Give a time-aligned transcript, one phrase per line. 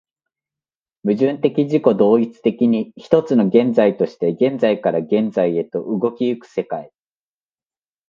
[1.03, 6.91] 矛盾的自己同一的に、一つの現在として現在から現在へと動き行く世界